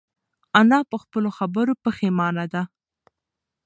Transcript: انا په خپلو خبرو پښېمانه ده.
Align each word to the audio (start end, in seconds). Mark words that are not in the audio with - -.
انا 0.59 0.79
په 0.89 0.97
خپلو 1.03 1.29
خبرو 1.37 1.73
پښېمانه 1.83 2.45
ده. 2.53 2.63